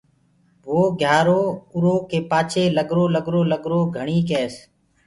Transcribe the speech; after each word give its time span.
وو 0.69 0.81
گھِيارو 1.01 1.41
اُرو 1.73 1.95
ڪي 2.09 2.19
پآڇي 2.29 2.63
لگرو 2.77 3.03
لگرو 3.15 3.41
لگرو 3.51 3.79
گھڻي 3.97 4.19
ڪيس۔ 4.29 4.55